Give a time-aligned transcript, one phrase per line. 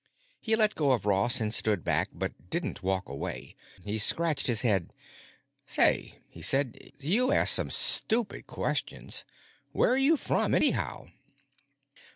[0.39, 3.55] He let go of Ross and stood back, but didn't walk away.
[3.85, 4.91] He scratched his head.
[5.67, 9.25] "Say," he said, "you ask some stupid questions.
[9.73, 11.09] Where are you from, anyhow?"